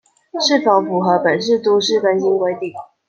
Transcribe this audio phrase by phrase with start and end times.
[0.39, 2.73] 是否符合本市都市更新規定